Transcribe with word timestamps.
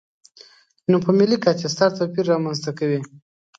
نو 0.89 0.97
په 1.05 1.11
ملي 1.17 1.37
کچه 1.43 1.67
ستر 1.73 1.89
توپیر 1.97 2.25
رامنځته 2.31 2.71
کوي. 2.79 3.01